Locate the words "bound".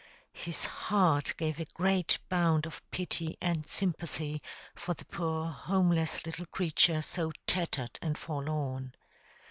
2.27-2.65